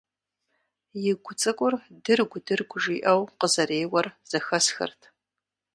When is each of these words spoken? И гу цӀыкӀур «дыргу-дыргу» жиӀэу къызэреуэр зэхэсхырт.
И 1.09 1.13
гу 1.23 1.33
цӀыкӀур 1.39 1.73
«дыргу-дыргу» 2.03 2.79
жиӀэу 2.83 3.21
къызэреуэр 3.39 4.07
зэхэсхырт. 4.29 5.01